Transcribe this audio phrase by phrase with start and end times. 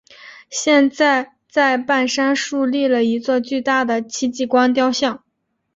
[0.49, 5.23] 现在在半山竖立了一座巨大的戚继光雕像。